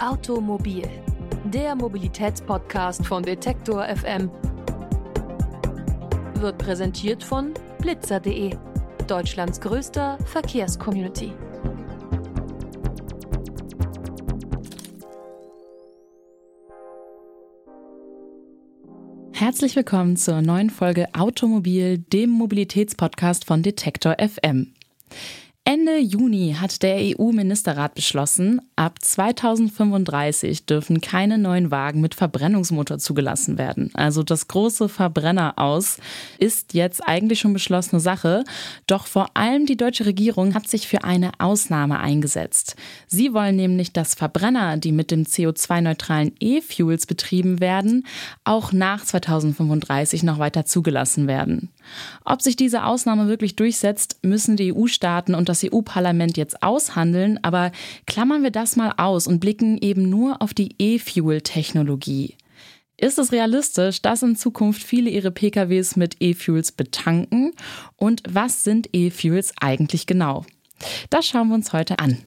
Automobil, 0.00 0.88
der 1.44 1.74
Mobilitätspodcast 1.74 3.04
von 3.04 3.24
Detektor 3.24 3.84
FM, 3.84 4.30
wird 6.34 6.56
präsentiert 6.56 7.24
von 7.24 7.52
blitzer.de, 7.80 8.54
Deutschlands 9.08 9.60
größter 9.60 10.16
Verkehrscommunity. 10.24 11.32
Herzlich 19.32 19.74
willkommen 19.74 20.16
zur 20.16 20.42
neuen 20.42 20.70
Folge 20.70 21.08
Automobil, 21.12 21.98
dem 21.98 22.30
Mobilitätspodcast 22.30 23.44
von 23.44 23.64
Detektor 23.64 24.14
FM. 24.20 24.74
Ende 25.70 25.98
Juni 25.98 26.56
hat 26.58 26.82
der 26.82 26.96
EU-Ministerrat 26.98 27.94
beschlossen, 27.94 28.62
ab 28.74 28.94
2035 29.02 30.64
dürfen 30.64 31.02
keine 31.02 31.36
neuen 31.36 31.70
Wagen 31.70 32.00
mit 32.00 32.14
Verbrennungsmotor 32.14 32.96
zugelassen 32.96 33.58
werden. 33.58 33.90
Also 33.92 34.22
das 34.22 34.48
große 34.48 34.88
Verbrenner 34.88 35.58
aus 35.58 35.98
ist 36.38 36.72
jetzt 36.72 37.06
eigentlich 37.06 37.40
schon 37.40 37.52
beschlossene 37.52 38.00
Sache. 38.00 38.44
Doch 38.86 39.06
vor 39.06 39.36
allem 39.36 39.66
die 39.66 39.76
deutsche 39.76 40.06
Regierung 40.06 40.54
hat 40.54 40.66
sich 40.66 40.88
für 40.88 41.04
eine 41.04 41.32
Ausnahme 41.38 42.00
eingesetzt. 42.00 42.74
Sie 43.06 43.34
wollen 43.34 43.56
nämlich, 43.56 43.92
dass 43.92 44.14
Verbrenner, 44.14 44.78
die 44.78 44.92
mit 44.92 45.10
dem 45.10 45.24
CO2-neutralen 45.24 46.32
E-Fuels 46.40 47.04
betrieben 47.04 47.60
werden, 47.60 48.06
auch 48.42 48.72
nach 48.72 49.04
2035 49.04 50.22
noch 50.22 50.38
weiter 50.38 50.64
zugelassen 50.64 51.26
werden. 51.26 51.68
Ob 52.24 52.40
sich 52.40 52.56
diese 52.56 52.84
Ausnahme 52.84 53.28
wirklich 53.28 53.54
durchsetzt, 53.54 54.18
müssen 54.22 54.56
die 54.56 54.72
EU-Staaten 54.74 55.34
und 55.34 55.50
das 55.50 55.57
EU-Parlament 55.64 56.36
jetzt 56.36 56.62
aushandeln, 56.62 57.38
aber 57.42 57.72
klammern 58.06 58.42
wir 58.42 58.50
das 58.50 58.76
mal 58.76 58.92
aus 58.96 59.26
und 59.26 59.40
blicken 59.40 59.78
eben 59.78 60.08
nur 60.08 60.42
auf 60.42 60.54
die 60.54 60.74
E-Fuel-Technologie. 60.78 62.36
Ist 63.00 63.18
es 63.18 63.30
realistisch, 63.30 64.02
dass 64.02 64.24
in 64.24 64.34
Zukunft 64.34 64.82
viele 64.82 65.08
ihre 65.08 65.30
PKWs 65.30 65.94
mit 65.94 66.16
E-Fuels 66.20 66.72
betanken? 66.72 67.52
Und 67.96 68.22
was 68.28 68.64
sind 68.64 68.88
E-Fuels 68.92 69.52
eigentlich 69.60 70.06
genau? 70.06 70.44
Das 71.08 71.26
schauen 71.26 71.48
wir 71.48 71.54
uns 71.54 71.72
heute 71.72 72.00
an. 72.00 72.18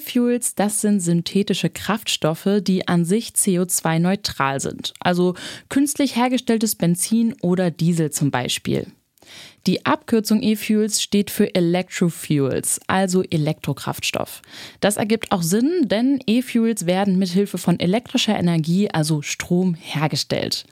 E-Fuels, 0.00 0.54
das 0.54 0.80
sind 0.80 1.00
synthetische 1.00 1.68
Kraftstoffe, 1.68 2.48
die 2.60 2.88
an 2.88 3.04
sich 3.04 3.30
CO2-neutral 3.30 4.60
sind, 4.60 4.94
also 5.00 5.34
künstlich 5.68 6.16
hergestelltes 6.16 6.74
Benzin 6.74 7.34
oder 7.42 7.70
Diesel 7.70 8.10
zum 8.10 8.30
Beispiel. 8.30 8.86
Die 9.66 9.84
Abkürzung 9.84 10.42
E-Fuels 10.42 11.02
steht 11.02 11.30
für 11.30 11.54
Electrofuels, 11.54 12.80
also 12.86 13.22
Elektrokraftstoff. 13.22 14.40
Das 14.80 14.96
ergibt 14.96 15.32
auch 15.32 15.42
Sinn, 15.42 15.82
denn 15.82 16.20
E-Fuels 16.26 16.86
werden 16.86 17.18
mithilfe 17.18 17.58
von 17.58 17.78
elektrischer 17.78 18.38
Energie, 18.38 18.90
also 18.90 19.20
Strom, 19.20 19.74
hergestellt. 19.74 20.64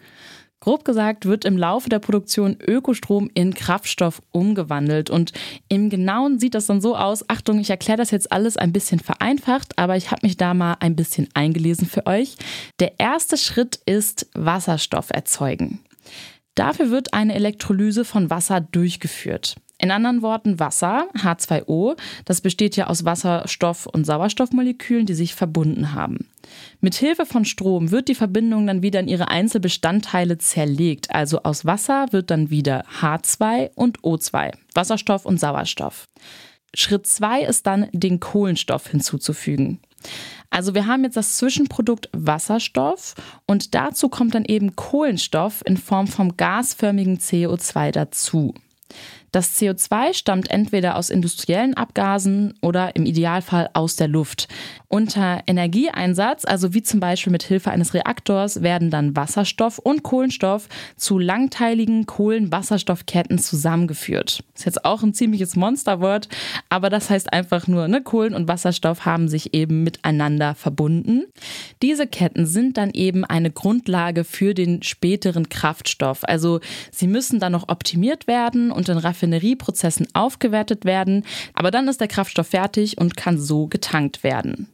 Grob 0.60 0.84
gesagt 0.84 1.24
wird 1.26 1.44
im 1.44 1.56
Laufe 1.56 1.88
der 1.88 2.00
Produktion 2.00 2.56
Ökostrom 2.60 3.30
in 3.34 3.54
Kraftstoff 3.54 4.20
umgewandelt. 4.32 5.08
Und 5.08 5.32
im 5.68 5.88
Genauen 5.88 6.40
sieht 6.40 6.54
das 6.54 6.66
dann 6.66 6.80
so 6.80 6.96
aus. 6.96 7.28
Achtung, 7.28 7.60
ich 7.60 7.70
erkläre 7.70 7.98
das 7.98 8.10
jetzt 8.10 8.32
alles 8.32 8.56
ein 8.56 8.72
bisschen 8.72 8.98
vereinfacht, 8.98 9.78
aber 9.78 9.96
ich 9.96 10.10
habe 10.10 10.26
mich 10.26 10.36
da 10.36 10.54
mal 10.54 10.76
ein 10.80 10.96
bisschen 10.96 11.28
eingelesen 11.34 11.86
für 11.86 12.06
euch. 12.06 12.36
Der 12.80 12.98
erste 12.98 13.36
Schritt 13.36 13.80
ist 13.86 14.28
Wasserstoff 14.34 15.10
erzeugen. 15.10 15.80
Dafür 16.56 16.90
wird 16.90 17.14
eine 17.14 17.34
Elektrolyse 17.34 18.04
von 18.04 18.30
Wasser 18.30 18.60
durchgeführt. 18.60 19.56
In 19.80 19.92
anderen 19.92 20.22
Worten 20.22 20.58
Wasser, 20.58 21.08
H2O, 21.16 21.96
das 22.24 22.40
besteht 22.40 22.74
ja 22.76 22.88
aus 22.88 23.04
Wasserstoff- 23.04 23.86
und 23.86 24.04
Sauerstoffmolekülen, 24.04 25.06
die 25.06 25.14
sich 25.14 25.36
verbunden 25.36 25.94
haben. 25.94 26.28
Mit 26.80 26.96
Hilfe 26.96 27.26
von 27.26 27.44
Strom 27.44 27.92
wird 27.92 28.08
die 28.08 28.16
Verbindung 28.16 28.66
dann 28.66 28.82
wieder 28.82 28.98
in 28.98 29.06
ihre 29.06 29.28
Einzelbestandteile 29.28 30.38
zerlegt. 30.38 31.14
Also 31.14 31.44
aus 31.44 31.64
Wasser 31.64 32.06
wird 32.10 32.30
dann 32.32 32.50
wieder 32.50 32.84
H2 33.00 33.70
und 33.76 34.00
O2, 34.00 34.52
Wasserstoff 34.74 35.24
und 35.24 35.38
Sauerstoff. 35.38 36.06
Schritt 36.74 37.06
2 37.06 37.42
ist 37.42 37.66
dann 37.66 37.88
den 37.92 38.18
Kohlenstoff 38.18 38.88
hinzuzufügen. 38.88 39.78
Also 40.50 40.74
wir 40.74 40.86
haben 40.86 41.04
jetzt 41.04 41.16
das 41.16 41.36
Zwischenprodukt 41.36 42.08
Wasserstoff 42.12 43.14
und 43.46 43.74
dazu 43.74 44.08
kommt 44.08 44.34
dann 44.34 44.44
eben 44.44 44.74
Kohlenstoff 44.74 45.62
in 45.64 45.76
Form 45.76 46.08
vom 46.08 46.36
gasförmigen 46.36 47.18
CO2 47.18 47.92
dazu. 47.92 48.54
Das 49.32 49.60
CO2 49.60 50.14
stammt 50.14 50.50
entweder 50.50 50.96
aus 50.96 51.10
industriellen 51.10 51.74
Abgasen 51.74 52.54
oder 52.62 52.96
im 52.96 53.06
Idealfall 53.06 53.70
aus 53.74 53.96
der 53.96 54.08
Luft. 54.08 54.48
Unter 54.90 55.42
Energieeinsatz, 55.46 56.46
also 56.46 56.72
wie 56.72 56.82
zum 56.82 56.98
Beispiel 56.98 57.30
mit 57.30 57.42
Hilfe 57.42 57.70
eines 57.70 57.92
Reaktors, 57.92 58.62
werden 58.62 58.90
dann 58.90 59.14
Wasserstoff 59.14 59.78
und 59.78 60.02
Kohlenstoff 60.02 60.68
zu 60.96 61.18
langteiligen 61.18 62.06
Kohlenwasserstoffketten 62.06 63.38
zusammengeführt. 63.38 64.42
Ist 64.54 64.64
jetzt 64.64 64.86
auch 64.86 65.02
ein 65.02 65.12
ziemliches 65.12 65.56
Monsterwort, 65.56 66.28
aber 66.70 66.88
das 66.88 67.10
heißt 67.10 67.32
einfach 67.34 67.66
nur, 67.66 67.86
ne, 67.86 68.02
Kohlen 68.02 68.34
und 68.34 68.48
Wasserstoff 68.48 69.04
haben 69.04 69.28
sich 69.28 69.52
eben 69.52 69.84
miteinander 69.84 70.54
verbunden. 70.54 71.24
Diese 71.82 72.06
Ketten 72.06 72.46
sind 72.46 72.78
dann 72.78 72.90
eben 72.90 73.26
eine 73.26 73.50
Grundlage 73.50 74.24
für 74.24 74.54
den 74.54 74.82
späteren 74.82 75.50
Kraftstoff. 75.50 76.20
Also 76.22 76.60
sie 76.90 77.08
müssen 77.08 77.40
dann 77.40 77.52
noch 77.52 77.68
optimiert 77.68 78.26
werden 78.26 78.72
und 78.72 78.88
in 78.88 78.96
Raffinerieprozessen 79.18 80.08
aufgewertet 80.14 80.84
werden, 80.84 81.24
aber 81.54 81.70
dann 81.70 81.88
ist 81.88 82.00
der 82.00 82.08
Kraftstoff 82.08 82.48
fertig 82.48 82.98
und 82.98 83.16
kann 83.16 83.38
so 83.38 83.66
getankt 83.66 84.22
werden. 84.22 84.68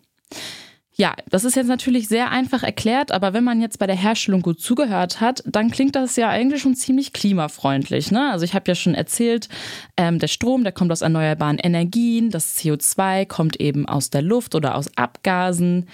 Ja, 0.97 1.17
das 1.29 1.43
ist 1.43 1.57
jetzt 1.57 1.67
natürlich 1.67 2.07
sehr 2.07 2.31
einfach 2.31 2.63
erklärt, 2.63 3.11
aber 3.11 3.33
wenn 3.33 3.43
man 3.43 3.61
jetzt 3.61 3.81
bei 3.81 3.87
der 3.89 3.97
Herstellung 3.97 4.43
gut 4.43 4.61
zugehört 4.61 5.21
hat, 5.21 5.43
dann 5.45 5.73
klingt 5.73 5.97
das 5.97 6.15
ja 6.15 6.29
eigentlich 6.29 6.63
schon 6.63 6.77
ziemlich 6.77 7.13
klimafreundlich. 7.13 8.13
Ne? 8.13 8.31
Also 8.31 8.45
ich 8.45 8.55
habe 8.55 8.67
ja 8.69 8.77
schon 8.77 8.95
erzählt, 8.95 9.49
ähm, 9.97 10.21
der 10.21 10.29
Strom, 10.29 10.63
der 10.63 10.73
kommt 10.73 10.93
aus 10.93 11.03
erneuerbaren 11.03 11.59
Energien, 11.59 12.31
das 12.31 12.57
CO2 12.57 13.27
kommt 13.27 13.61
eben 13.61 13.89
aus 13.89 14.11
der 14.11 14.23
Luft 14.23 14.55
oder 14.55 14.77
aus 14.77 14.89
Abgasen. 14.97 15.89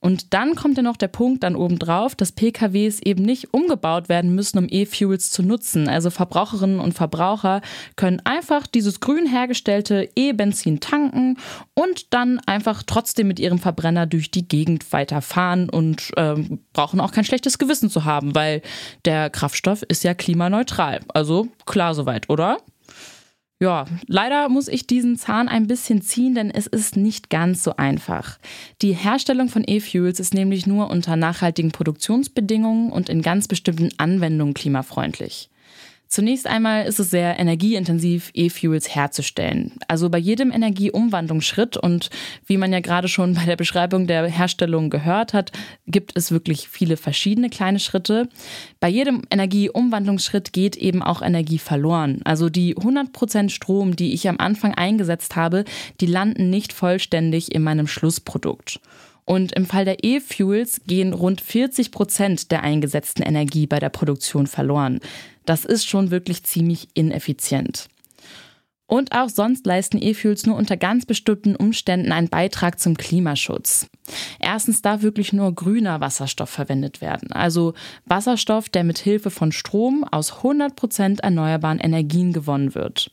Und 0.00 0.32
dann 0.32 0.54
kommt 0.54 0.78
ja 0.78 0.82
noch 0.82 0.96
der 0.96 1.08
Punkt 1.08 1.42
dann 1.42 1.54
obendrauf, 1.54 2.14
dass 2.14 2.32
PKWs 2.32 3.00
eben 3.00 3.22
nicht 3.22 3.52
umgebaut 3.52 4.08
werden 4.08 4.34
müssen, 4.34 4.58
um 4.58 4.66
E-Fuels 4.68 5.30
zu 5.30 5.42
nutzen. 5.42 5.88
Also 5.88 6.08
Verbraucherinnen 6.08 6.80
und 6.80 6.94
Verbraucher 6.94 7.60
können 7.96 8.20
einfach 8.24 8.66
dieses 8.66 9.00
grün 9.00 9.26
hergestellte 9.26 10.08
E-Benzin 10.16 10.80
tanken 10.80 11.36
und 11.74 12.14
dann 12.14 12.40
einfach 12.46 12.82
trotzdem 12.82 13.28
mit 13.28 13.38
ihrem 13.38 13.58
Verbrenner 13.58 14.06
durch 14.06 14.30
die 14.30 14.48
Gegend 14.48 14.90
weiterfahren 14.92 15.68
und 15.68 16.10
äh, 16.16 16.34
brauchen 16.72 17.00
auch 17.00 17.12
kein 17.12 17.24
schlechtes 17.24 17.58
Gewissen 17.58 17.90
zu 17.90 18.06
haben, 18.06 18.34
weil 18.34 18.62
der 19.04 19.28
Kraftstoff 19.28 19.82
ist 19.82 20.02
ja 20.02 20.14
klimaneutral. 20.14 21.00
Also 21.12 21.48
klar 21.66 21.94
soweit, 21.94 22.30
oder? 22.30 22.56
Ja, 23.62 23.84
leider 24.06 24.48
muss 24.48 24.68
ich 24.68 24.86
diesen 24.86 25.16
Zahn 25.16 25.46
ein 25.46 25.66
bisschen 25.66 26.00
ziehen, 26.00 26.34
denn 26.34 26.50
es 26.50 26.66
ist 26.66 26.96
nicht 26.96 27.28
ganz 27.28 27.62
so 27.62 27.76
einfach. 27.76 28.38
Die 28.80 28.94
Herstellung 28.94 29.50
von 29.50 29.64
E-Fuels 29.66 30.18
ist 30.18 30.32
nämlich 30.32 30.66
nur 30.66 30.88
unter 30.88 31.16
nachhaltigen 31.16 31.70
Produktionsbedingungen 31.70 32.90
und 32.90 33.10
in 33.10 33.20
ganz 33.20 33.48
bestimmten 33.48 33.90
Anwendungen 33.98 34.54
klimafreundlich. 34.54 35.50
Zunächst 36.12 36.48
einmal 36.48 36.86
ist 36.86 36.98
es 36.98 37.10
sehr 37.10 37.38
energieintensiv, 37.38 38.32
E-Fuels 38.34 38.92
herzustellen. 38.92 39.74
Also 39.86 40.10
bei 40.10 40.18
jedem 40.18 40.50
Energieumwandlungsschritt 40.50 41.76
und 41.76 42.10
wie 42.46 42.56
man 42.56 42.72
ja 42.72 42.80
gerade 42.80 43.06
schon 43.06 43.34
bei 43.34 43.44
der 43.44 43.54
Beschreibung 43.54 44.08
der 44.08 44.26
Herstellung 44.26 44.90
gehört 44.90 45.32
hat, 45.34 45.52
gibt 45.86 46.16
es 46.16 46.32
wirklich 46.32 46.68
viele 46.68 46.96
verschiedene 46.96 47.48
kleine 47.48 47.78
Schritte. 47.78 48.28
Bei 48.80 48.88
jedem 48.88 49.22
Energieumwandlungsschritt 49.30 50.52
geht 50.52 50.74
eben 50.74 51.00
auch 51.00 51.22
Energie 51.22 51.58
verloren. 51.58 52.22
Also 52.24 52.48
die 52.48 52.74
100% 52.74 53.48
Strom, 53.48 53.94
die 53.94 54.12
ich 54.12 54.28
am 54.28 54.38
Anfang 54.38 54.74
eingesetzt 54.74 55.36
habe, 55.36 55.64
die 56.00 56.06
landen 56.06 56.50
nicht 56.50 56.72
vollständig 56.72 57.54
in 57.54 57.62
meinem 57.62 57.86
Schlussprodukt. 57.86 58.80
Und 59.26 59.52
im 59.52 59.64
Fall 59.64 59.84
der 59.84 60.02
E-Fuels 60.02 60.80
gehen 60.88 61.12
rund 61.12 61.40
40 61.40 61.92
Prozent 61.92 62.50
der 62.50 62.64
eingesetzten 62.64 63.22
Energie 63.22 63.68
bei 63.68 63.78
der 63.78 63.90
Produktion 63.90 64.48
verloren. 64.48 64.98
Das 65.50 65.64
ist 65.64 65.84
schon 65.84 66.12
wirklich 66.12 66.44
ziemlich 66.44 66.90
ineffizient. 66.94 67.88
Und 68.86 69.10
auch 69.10 69.28
sonst 69.28 69.66
leisten 69.66 70.00
E-Fuels 70.00 70.46
nur 70.46 70.54
unter 70.54 70.76
ganz 70.76 71.06
bestimmten 71.06 71.56
Umständen 71.56 72.12
einen 72.12 72.28
Beitrag 72.28 72.78
zum 72.78 72.96
Klimaschutz. 72.96 73.88
Erstens 74.38 74.80
darf 74.80 75.02
wirklich 75.02 75.32
nur 75.32 75.52
grüner 75.52 76.00
Wasserstoff 76.00 76.50
verwendet 76.50 77.00
werden, 77.00 77.32
also 77.32 77.74
Wasserstoff, 78.04 78.68
der 78.68 78.84
mit 78.84 78.98
Hilfe 78.98 79.32
von 79.32 79.50
Strom 79.50 80.04
aus 80.04 80.34
100% 80.34 81.20
erneuerbaren 81.20 81.80
Energien 81.80 82.32
gewonnen 82.32 82.76
wird. 82.76 83.10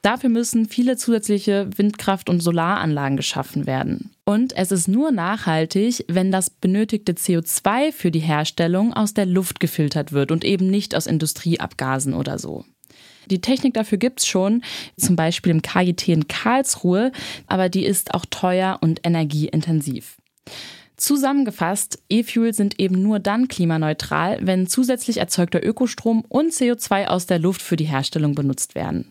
Dafür 0.00 0.30
müssen 0.30 0.70
viele 0.70 0.96
zusätzliche 0.96 1.68
Windkraft- 1.76 2.30
und 2.30 2.40
Solaranlagen 2.40 3.18
geschaffen 3.18 3.66
werden. 3.66 4.14
Und 4.28 4.54
es 4.58 4.72
ist 4.72 4.88
nur 4.88 5.10
nachhaltig, 5.10 6.04
wenn 6.06 6.30
das 6.30 6.50
benötigte 6.50 7.14
CO2 7.14 7.92
für 7.92 8.10
die 8.10 8.18
Herstellung 8.18 8.92
aus 8.92 9.14
der 9.14 9.24
Luft 9.24 9.58
gefiltert 9.58 10.12
wird 10.12 10.30
und 10.30 10.44
eben 10.44 10.68
nicht 10.68 10.94
aus 10.94 11.06
Industrieabgasen 11.06 12.12
oder 12.12 12.38
so. 12.38 12.66
Die 13.30 13.40
Technik 13.40 13.72
dafür 13.72 13.96
gibt 13.96 14.20
es 14.20 14.26
schon, 14.26 14.60
zum 14.98 15.16
Beispiel 15.16 15.50
im 15.50 15.62
KIT 15.62 16.08
in 16.08 16.28
Karlsruhe, 16.28 17.10
aber 17.46 17.70
die 17.70 17.86
ist 17.86 18.12
auch 18.12 18.26
teuer 18.28 18.76
und 18.82 19.00
energieintensiv. 19.02 20.18
Zusammengefasst, 20.98 22.02
E-Fuels 22.10 22.58
sind 22.58 22.78
eben 22.78 23.00
nur 23.00 23.20
dann 23.20 23.48
klimaneutral, 23.48 24.40
wenn 24.42 24.66
zusätzlich 24.66 25.16
erzeugter 25.16 25.64
Ökostrom 25.66 26.22
und 26.28 26.52
CO2 26.52 27.06
aus 27.06 27.24
der 27.24 27.38
Luft 27.38 27.62
für 27.62 27.76
die 27.76 27.86
Herstellung 27.86 28.34
benutzt 28.34 28.74
werden. 28.74 29.10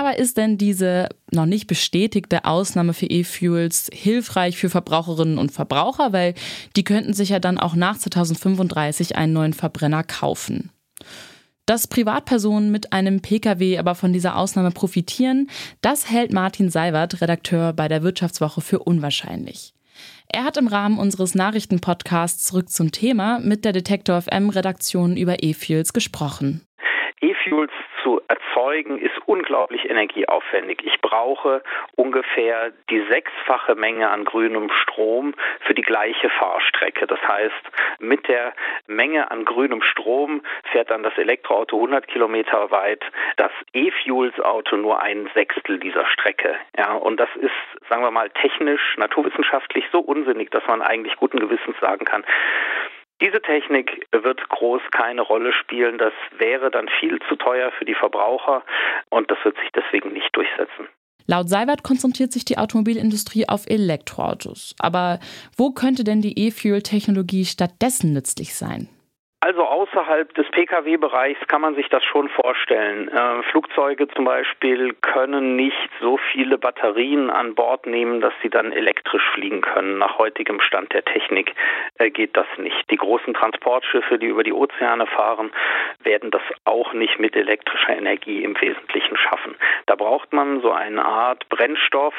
Aber 0.00 0.18
ist 0.18 0.38
denn 0.38 0.56
diese 0.56 1.10
noch 1.30 1.44
nicht 1.44 1.66
bestätigte 1.66 2.46
Ausnahme 2.46 2.94
für 2.94 3.04
E-Fuels 3.04 3.90
hilfreich 3.92 4.56
für 4.56 4.70
Verbraucherinnen 4.70 5.36
und 5.36 5.52
Verbraucher? 5.52 6.14
Weil 6.14 6.32
die 6.74 6.84
könnten 6.84 7.12
sich 7.12 7.28
ja 7.28 7.38
dann 7.38 7.58
auch 7.58 7.74
nach 7.74 7.98
2035 7.98 9.16
einen 9.16 9.34
neuen 9.34 9.52
Verbrenner 9.52 10.02
kaufen. 10.02 10.70
Dass 11.66 11.86
Privatpersonen 11.86 12.70
mit 12.70 12.94
einem 12.94 13.20
Pkw 13.20 13.76
aber 13.76 13.94
von 13.94 14.14
dieser 14.14 14.36
Ausnahme 14.36 14.70
profitieren, 14.70 15.50
das 15.82 16.10
hält 16.10 16.32
Martin 16.32 16.70
Seiwert, 16.70 17.20
Redakteur 17.20 17.74
bei 17.74 17.86
der 17.86 18.02
Wirtschaftswoche, 18.02 18.62
für 18.62 18.78
unwahrscheinlich. 18.78 19.74
Er 20.28 20.44
hat 20.44 20.56
im 20.56 20.68
Rahmen 20.68 20.98
unseres 20.98 21.34
Nachrichtenpodcasts 21.34 22.44
zurück 22.44 22.70
zum 22.70 22.90
Thema 22.90 23.38
mit 23.38 23.66
der 23.66 23.74
Detektor 23.74 24.22
FM 24.22 24.48
Redaktion 24.48 25.18
über 25.18 25.42
E-Fuels 25.42 25.92
gesprochen. 25.92 26.62
E-Fuels 27.20 27.72
zu 28.02 28.20
erzeugen 28.28 28.98
ist 28.98 29.16
unglaublich 29.26 29.88
energieaufwendig. 29.88 30.78
Ich 30.84 31.00
brauche 31.00 31.62
ungefähr 31.96 32.72
die 32.88 33.00
sechsfache 33.10 33.74
Menge 33.74 34.08
an 34.10 34.24
grünem 34.24 34.70
Strom 34.70 35.34
für 35.60 35.74
die 35.74 35.82
gleiche 35.82 36.30
Fahrstrecke. 36.30 37.06
Das 37.06 37.20
heißt, 37.26 37.70
mit 37.98 38.26
der 38.28 38.54
Menge 38.86 39.30
an 39.30 39.44
grünem 39.44 39.82
Strom 39.82 40.42
fährt 40.72 40.90
dann 40.90 41.02
das 41.02 41.16
Elektroauto 41.18 41.76
100 41.76 42.08
Kilometer 42.08 42.70
weit, 42.70 43.02
das 43.36 43.52
E-Fuels-Auto 43.72 44.76
nur 44.76 45.02
ein 45.02 45.28
Sechstel 45.34 45.78
dieser 45.78 46.06
Strecke. 46.06 46.56
Ja, 46.76 46.94
und 46.94 47.18
das 47.18 47.28
ist, 47.36 47.52
sagen 47.88 48.02
wir 48.02 48.10
mal, 48.10 48.30
technisch, 48.30 48.96
naturwissenschaftlich 48.96 49.84
so 49.92 50.00
unsinnig, 50.00 50.50
dass 50.50 50.66
man 50.66 50.80
eigentlich 50.80 51.16
guten 51.16 51.38
Gewissens 51.38 51.78
sagen 51.80 52.04
kann, 52.04 52.24
diese 53.20 53.40
Technik 53.42 54.06
wird 54.12 54.48
groß 54.48 54.82
keine 54.92 55.22
Rolle 55.22 55.52
spielen. 55.52 55.98
Das 55.98 56.12
wäre 56.38 56.70
dann 56.70 56.88
viel 57.00 57.18
zu 57.28 57.36
teuer 57.36 57.70
für 57.78 57.84
die 57.84 57.94
Verbraucher 57.94 58.62
und 59.10 59.30
das 59.30 59.38
wird 59.44 59.56
sich 59.58 59.70
deswegen 59.74 60.12
nicht 60.12 60.34
durchsetzen. 60.34 60.88
Laut 61.26 61.48
Seibert 61.48 61.84
konzentriert 61.84 62.32
sich 62.32 62.44
die 62.44 62.58
Automobilindustrie 62.58 63.48
auf 63.48 63.66
Elektroautos. 63.68 64.74
Aber 64.80 65.20
wo 65.56 65.70
könnte 65.70 66.02
denn 66.02 66.22
die 66.22 66.46
E-Fuel-Technologie 66.46 67.44
stattdessen 67.44 68.12
nützlich 68.12 68.54
sein? 68.54 68.88
Also 69.40 69.62
außerhalb 69.90 70.32
des 70.34 70.48
Pkw-Bereichs 70.50 71.40
kann 71.48 71.60
man 71.60 71.74
sich 71.74 71.88
das 71.88 72.04
schon 72.04 72.28
vorstellen. 72.28 73.08
Äh, 73.08 73.42
Flugzeuge 73.50 74.08
zum 74.08 74.24
Beispiel 74.24 74.94
können 75.00 75.56
nicht 75.56 75.90
so 76.00 76.18
viele 76.32 76.58
Batterien 76.58 77.30
an 77.30 77.54
Bord 77.54 77.86
nehmen, 77.86 78.20
dass 78.20 78.32
sie 78.42 78.50
dann 78.50 78.72
elektrisch 78.72 79.22
fliegen 79.34 79.60
können. 79.60 79.98
Nach 79.98 80.18
heutigem 80.18 80.60
Stand 80.60 80.92
der 80.92 81.04
Technik 81.04 81.54
äh, 81.98 82.10
geht 82.10 82.36
das 82.36 82.46
nicht. 82.58 82.90
Die 82.90 82.96
großen 82.96 83.34
Transportschiffe, 83.34 84.18
die 84.18 84.26
über 84.26 84.42
die 84.42 84.52
Ozeane 84.52 85.06
fahren, 85.06 85.50
werden 86.02 86.30
das 86.30 86.42
auch 86.64 86.92
nicht 86.92 87.18
mit 87.18 87.34
elektrischer 87.34 87.96
Energie 87.96 88.42
im 88.44 88.60
Wesentlichen 88.60 89.16
schaffen. 89.16 89.56
Da 89.86 89.96
braucht 89.96 90.32
man 90.32 90.60
so 90.60 90.72
eine 90.72 91.04
Art 91.04 91.48
Brennstoff, 91.48 92.14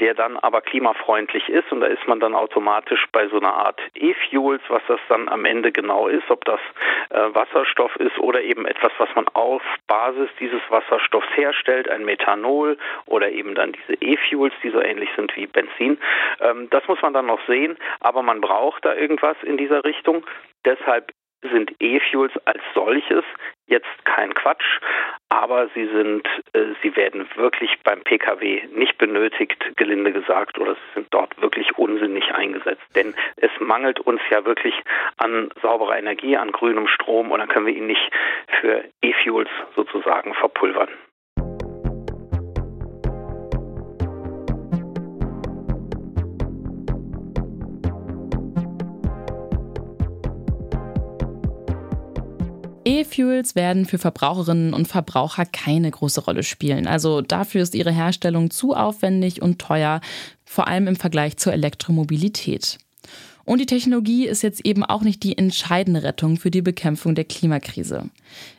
der 0.00 0.14
dann 0.14 0.36
aber 0.38 0.60
klimafreundlich 0.60 1.48
ist 1.48 1.70
und 1.70 1.80
da 1.80 1.86
ist 1.86 2.06
man 2.06 2.20
dann 2.20 2.34
automatisch 2.34 3.06
bei 3.12 3.28
so 3.28 3.38
einer 3.38 3.54
Art 3.54 3.80
E-Fuels, 3.94 4.62
was 4.68 4.82
das 4.88 5.00
dann 5.08 5.28
am 5.28 5.44
Ende 5.44 5.72
genau 5.72 6.08
ist, 6.08 6.28
ob 6.30 6.44
das 6.44 6.60
äh, 7.12 7.34
Wasserstoff 7.34 7.94
ist 7.96 8.18
oder 8.18 8.42
eben 8.42 8.66
etwas, 8.66 8.92
was 8.98 9.08
man 9.14 9.26
auf 9.34 9.62
Basis 9.86 10.30
dieses 10.40 10.60
Wasserstoffs 10.68 11.28
herstellt, 11.34 11.88
ein 11.88 12.04
Methanol 12.04 12.76
oder 13.06 13.30
eben 13.30 13.54
dann 13.54 13.72
diese 13.72 13.94
E-Fuels, 14.00 14.54
die 14.62 14.70
so 14.70 14.80
ähnlich 14.80 15.10
sind 15.16 15.34
wie 15.36 15.46
Benzin. 15.46 15.98
Ähm, 16.40 16.68
das 16.70 16.86
muss 16.88 17.00
man 17.02 17.12
dann 17.12 17.26
noch 17.26 17.40
sehen, 17.46 17.76
aber 18.00 18.22
man 18.22 18.40
braucht 18.40 18.84
da 18.84 18.94
irgendwas 18.94 19.36
in 19.42 19.56
dieser 19.56 19.84
Richtung. 19.84 20.24
Deshalb 20.64 21.12
sind 21.42 21.74
E-Fuels 21.80 22.32
als 22.44 22.60
solches 22.74 23.24
jetzt 23.66 24.04
kein 24.04 24.34
Quatsch, 24.34 24.80
aber 25.28 25.68
sie 25.74 25.86
sind, 25.86 26.26
äh, 26.52 26.74
sie 26.82 26.94
werden 26.96 27.26
wirklich 27.36 27.78
beim 27.84 28.02
Pkw 28.02 28.62
nicht 28.74 28.98
benötigt, 28.98 29.58
gelinde 29.76 30.12
gesagt, 30.12 30.58
oder 30.58 30.74
sie 30.74 30.94
sind 30.94 31.06
dort 31.10 31.40
wirklich 31.40 31.76
unsinnig 31.78 32.34
eingesetzt. 32.34 32.84
Denn 32.94 33.14
es 33.36 33.50
mangelt 33.60 34.00
uns 34.00 34.20
ja 34.30 34.44
wirklich 34.44 34.74
an 35.16 35.50
sauberer 35.62 35.98
Energie, 35.98 36.36
an 36.36 36.52
grünem 36.52 36.86
Strom 36.86 37.30
und 37.30 37.38
dann 37.40 37.48
können 37.48 37.66
wir 37.66 37.74
ihn 37.74 37.86
nicht 37.86 38.10
für 38.60 38.84
E-Fuels 39.00 39.50
sozusagen 39.74 40.34
verpulvern. 40.34 40.90
E-Fuels 52.84 53.54
werden 53.54 53.86
für 53.86 53.98
Verbraucherinnen 53.98 54.74
und 54.74 54.88
Verbraucher 54.88 55.46
keine 55.46 55.90
große 55.90 56.24
Rolle 56.24 56.42
spielen. 56.42 56.86
Also 56.86 57.20
dafür 57.20 57.62
ist 57.62 57.74
ihre 57.74 57.92
Herstellung 57.92 58.50
zu 58.50 58.74
aufwendig 58.74 59.40
und 59.40 59.60
teuer, 59.60 60.00
vor 60.44 60.68
allem 60.68 60.88
im 60.88 60.96
Vergleich 60.96 61.36
zur 61.36 61.52
Elektromobilität. 61.52 62.78
Und 63.44 63.60
die 63.60 63.66
Technologie 63.66 64.26
ist 64.26 64.42
jetzt 64.42 64.64
eben 64.64 64.84
auch 64.84 65.02
nicht 65.02 65.22
die 65.22 65.36
entscheidende 65.36 66.02
Rettung 66.02 66.36
für 66.36 66.50
die 66.50 66.62
Bekämpfung 66.62 67.14
der 67.14 67.24
Klimakrise. 67.24 68.10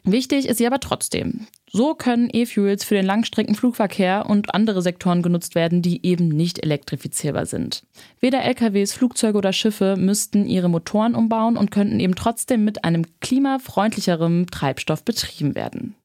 Wichtig 0.03 0.47
ist 0.47 0.57
sie 0.57 0.67
aber 0.67 0.79
trotzdem. 0.79 1.47
So 1.71 1.95
können 1.95 2.29
E-Fuels 2.31 2.83
für 2.83 2.93
den 2.93 3.05
Langstreckenflugverkehr 3.05 4.27
und 4.29 4.53
andere 4.53 4.83
Sektoren 4.83 5.23
genutzt 5.23 5.55
werden, 5.55 5.81
die 5.81 6.05
eben 6.05 6.27
nicht 6.27 6.61
elektrifizierbar 6.61 7.47
sind. 7.47 7.83
Weder 8.19 8.43
LKWs, 8.43 8.93
Flugzeuge 8.93 9.39
oder 9.39 9.53
Schiffe 9.53 9.95
müssten 9.97 10.45
ihre 10.45 10.69
Motoren 10.69 11.15
umbauen 11.15 11.57
und 11.57 11.71
könnten 11.71 11.99
eben 11.99 12.15
trotzdem 12.15 12.63
mit 12.63 12.83
einem 12.83 13.05
klimafreundlicheren 13.21 14.45
Treibstoff 14.47 15.03
betrieben 15.03 15.55
werden. 15.55 15.95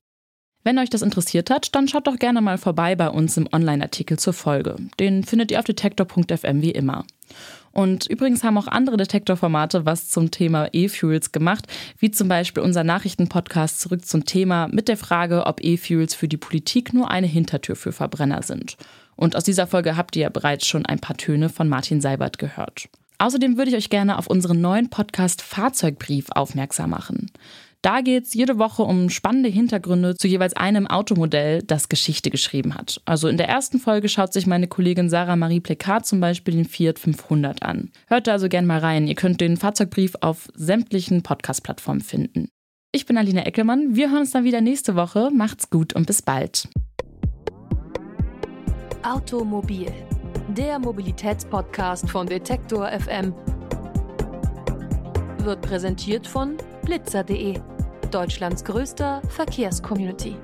Wenn 0.64 0.78
euch 0.78 0.90
das 0.90 1.02
interessiert 1.02 1.50
hat, 1.50 1.74
dann 1.74 1.88
schaut 1.88 2.06
doch 2.06 2.18
gerne 2.18 2.40
mal 2.40 2.58
vorbei 2.58 2.96
bei 2.96 3.08
uns 3.08 3.36
im 3.36 3.48
Online-Artikel 3.52 4.18
zur 4.18 4.32
Folge. 4.32 4.76
Den 4.98 5.24
findet 5.24 5.50
ihr 5.50 5.58
auf 5.58 5.64
detektor.fm 5.64 6.62
wie 6.62 6.72
immer. 6.72 7.04
Und 7.72 8.06
übrigens 8.06 8.44
haben 8.44 8.58
auch 8.58 8.66
andere 8.66 8.96
Detektorformate 8.96 9.86
was 9.86 10.08
zum 10.08 10.30
Thema 10.30 10.68
E-Fuels 10.72 11.32
gemacht, 11.32 11.66
wie 11.98 12.10
zum 12.10 12.28
Beispiel 12.28 12.62
unser 12.62 12.84
Nachrichtenpodcast 12.84 13.80
zurück 13.80 14.04
zum 14.04 14.24
Thema 14.24 14.68
mit 14.68 14.88
der 14.88 14.96
Frage, 14.96 15.46
ob 15.46 15.62
E-Fuels 15.62 16.14
für 16.14 16.28
die 16.28 16.36
Politik 16.36 16.92
nur 16.92 17.10
eine 17.10 17.26
Hintertür 17.26 17.76
für 17.76 17.92
Verbrenner 17.92 18.42
sind. 18.42 18.76
Und 19.16 19.36
aus 19.36 19.44
dieser 19.44 19.66
Folge 19.66 19.96
habt 19.96 20.14
ihr 20.16 20.22
ja 20.22 20.28
bereits 20.28 20.66
schon 20.66 20.86
ein 20.86 21.00
paar 21.00 21.16
Töne 21.16 21.48
von 21.48 21.68
Martin 21.68 22.00
Seibert 22.00 22.38
gehört. 22.38 22.88
Außerdem 23.18 23.56
würde 23.56 23.70
ich 23.70 23.76
euch 23.76 23.90
gerne 23.90 24.16
auf 24.16 24.28
unseren 24.28 24.60
neuen 24.60 24.90
Podcast 24.90 25.42
Fahrzeugbrief 25.42 26.26
aufmerksam 26.30 26.90
machen. 26.90 27.32
Da 27.82 28.00
geht 28.00 28.24
es 28.24 28.34
jede 28.34 28.58
Woche 28.58 28.82
um 28.82 29.08
spannende 29.08 29.48
Hintergründe 29.48 30.16
zu 30.16 30.26
jeweils 30.26 30.54
einem 30.54 30.88
Automodell, 30.88 31.62
das 31.62 31.88
Geschichte 31.88 32.28
geschrieben 32.28 32.74
hat. 32.74 33.00
Also 33.04 33.28
in 33.28 33.36
der 33.36 33.48
ersten 33.48 33.78
Folge 33.78 34.08
schaut 34.08 34.32
sich 34.32 34.48
meine 34.48 34.66
Kollegin 34.66 35.08
Sarah 35.08 35.36
Marie 35.36 35.60
Plekat 35.60 36.04
zum 36.04 36.18
Beispiel 36.18 36.54
den 36.54 36.64
Fiat 36.64 36.98
500 36.98 37.62
an. 37.62 37.92
Hört 38.08 38.26
da 38.26 38.32
also 38.32 38.48
gerne 38.48 38.66
mal 38.66 38.80
rein. 38.80 39.06
Ihr 39.06 39.14
könnt 39.14 39.40
den 39.40 39.56
Fahrzeugbrief 39.56 40.14
auf 40.22 40.48
sämtlichen 40.54 41.22
Podcast-Plattformen 41.22 42.00
finden. 42.00 42.48
Ich 42.90 43.06
bin 43.06 43.16
Alina 43.16 43.46
Eckelmann. 43.46 43.94
Wir 43.94 44.10
hören 44.10 44.20
uns 44.20 44.32
dann 44.32 44.42
wieder 44.42 44.60
nächste 44.60 44.96
Woche. 44.96 45.30
Macht's 45.32 45.70
gut 45.70 45.92
und 45.94 46.08
bis 46.08 46.20
bald. 46.20 46.68
Automobil, 49.04 49.92
der 50.48 50.80
Mobilitätspodcast 50.80 52.10
von 52.10 52.26
Detektor 52.26 52.90
FM, 52.90 53.32
wird 55.44 55.62
präsentiert 55.62 56.26
von 56.26 56.56
blitzer.de, 56.88 57.60
Deutschlands 58.10 58.64
größter 58.64 59.20
Verkehrscommunity. 59.28 60.34